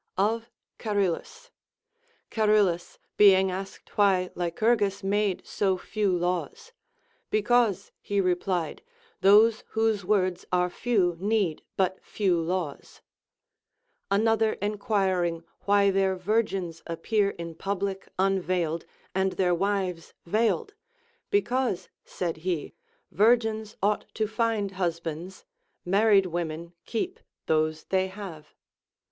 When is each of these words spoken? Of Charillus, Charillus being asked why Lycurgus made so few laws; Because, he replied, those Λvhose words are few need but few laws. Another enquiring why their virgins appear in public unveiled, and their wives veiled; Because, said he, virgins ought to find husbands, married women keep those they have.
Of 0.17 0.49
Charillus, 0.79 1.51
Charillus 2.31 2.97
being 3.17 3.51
asked 3.51 3.99
why 3.99 4.31
Lycurgus 4.33 5.03
made 5.03 5.45
so 5.45 5.77
few 5.77 6.11
laws; 6.17 6.71
Because, 7.29 7.91
he 8.01 8.19
replied, 8.19 8.81
those 9.19 9.61
Λvhose 9.75 10.03
words 10.03 10.43
are 10.51 10.71
few 10.71 11.17
need 11.19 11.61
but 11.77 12.03
few 12.03 12.41
laws. 12.41 13.01
Another 14.09 14.53
enquiring 14.53 15.43
why 15.65 15.91
their 15.91 16.15
virgins 16.15 16.81
appear 16.87 17.29
in 17.29 17.53
public 17.53 18.09
unveiled, 18.17 18.87
and 19.13 19.33
their 19.33 19.53
wives 19.53 20.15
veiled; 20.25 20.73
Because, 21.29 21.89
said 22.03 22.37
he, 22.37 22.73
virgins 23.11 23.77
ought 23.83 24.05
to 24.15 24.25
find 24.27 24.71
husbands, 24.71 25.45
married 25.85 26.25
women 26.25 26.73
keep 26.87 27.19
those 27.45 27.83
they 27.83 28.07
have. 28.07 28.55